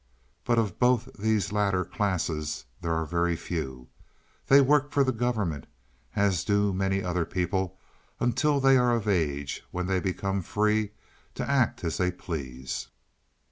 [0.45, 3.87] But of both these latter classes there are very few.
[4.47, 5.67] They work for the government,
[6.15, 7.77] as do many other people,
[8.19, 10.89] until they are of age, when they become free
[11.35, 12.87] to act as they please."